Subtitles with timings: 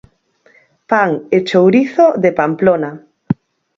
[0.89, 2.91] Pan e chourizo de Pamplona.